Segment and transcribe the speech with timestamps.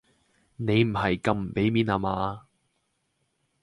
[0.55, 2.47] 你唔係咁唔俾面呀嘛？